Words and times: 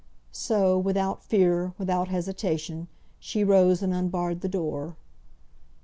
So, 0.31 0.79
without 0.79 1.23
fear, 1.23 1.73
without 1.77 2.07
hesitation, 2.07 2.87
she 3.19 3.43
rose 3.43 3.83
and 3.83 3.93
unbarred 3.93 4.41
the 4.41 4.49
door. 4.49 4.97